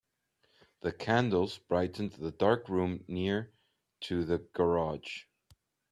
[0.79, 3.53] The candles brightened the dark room near
[3.99, 5.25] to the garage.